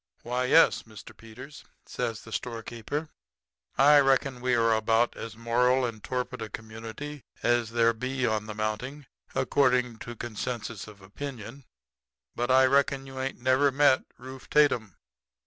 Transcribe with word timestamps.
"'Why, 0.23 0.45
yes, 0.45 0.81
Mr. 0.81 1.15
Peters,' 1.15 1.63
says 1.85 2.21
the 2.23 2.31
storekeeper. 2.31 3.09
'I 3.77 3.99
reckon 3.99 4.41
we 4.41 4.53
air 4.55 4.73
about 4.73 5.15
as 5.15 5.37
moral 5.37 5.85
and 5.85 6.03
torpid 6.03 6.41
a 6.41 6.49
community 6.49 7.23
as 7.43 7.69
there 7.69 7.93
be 7.93 8.25
on 8.25 8.47
the 8.47 8.55
mounting, 8.55 9.05
according 9.35 9.99
to 9.99 10.17
censuses 10.35 10.87
of 10.87 11.01
opinion; 11.03 11.65
but 12.35 12.49
I 12.49 12.65
reckon 12.65 13.05
you 13.05 13.19
ain't 13.19 13.45
ever 13.45 13.71
met 13.71 14.03
Rufe 14.17 14.49
Tatum.' 14.49 14.95